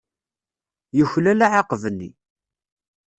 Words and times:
Yuklal 0.97 1.39
aɛaqeb-nni. 1.45 2.09